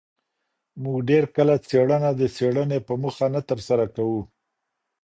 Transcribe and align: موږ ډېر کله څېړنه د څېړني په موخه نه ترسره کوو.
موږ 0.83 0.97
ډېر 1.09 1.23
کله 1.35 1.53
څېړنه 1.67 2.09
د 2.19 2.21
څېړني 2.35 2.79
په 2.87 2.93
موخه 3.01 3.25
نه 3.33 3.41
ترسره 3.49 3.85
کوو. 3.95 4.21